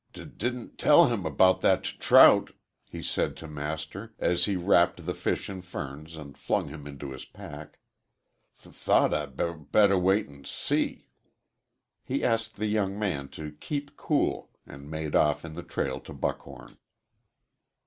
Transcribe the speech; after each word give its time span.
"D 0.13 0.25
didn't 0.25 0.79
tell 0.79 1.09
him 1.09 1.21
'bout 1.21 1.61
that 1.61 1.83
t 1.83 1.95
trout," 1.99 2.53
he 2.89 3.03
said 3.03 3.37
to 3.37 3.47
Master 3.47 4.15
as 4.17 4.45
he 4.45 4.55
wrapped 4.55 5.05
the 5.05 5.13
fish 5.13 5.47
in 5.47 5.61
ferns 5.61 6.17
and 6.17 6.35
flung 6.35 6.69
him 6.69 6.87
into 6.87 7.11
his 7.11 7.23
pack. 7.25 7.77
"Th 8.57 8.73
thought 8.75 9.13
I 9.13 9.27
b 9.27 9.53
better 9.71 9.99
wait 9.99 10.27
an' 10.27 10.41
s 10.43 10.49
see." 10.49 11.05
He 12.03 12.23
asked 12.23 12.55
the 12.55 12.65
young 12.65 12.97
man 12.97 13.27
to 13.37 13.51
"keep 13.51 13.95
cool," 13.95 14.49
and 14.65 14.89
made 14.89 15.13
off 15.15 15.45
in 15.45 15.53
the 15.53 15.61
trail 15.61 15.99
to 15.99 16.13
Buckhorn. 16.15 16.77